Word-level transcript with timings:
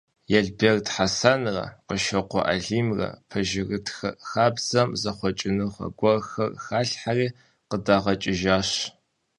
Елберд 0.37 0.85
Хьэсэнрэ 0.93 1.65
Кӏыщокъуэ 1.87 2.41
Алимрэ 2.53 3.07
пэжырытхэ 3.29 4.09
хабзэм 4.27 4.89
зэхъуэкӏыныгъэ 5.01 5.85
гуэрхэр 5.99 6.51
халъхэри 6.63 7.27
къыдагъэкӏыжыгъащ. 7.69 8.71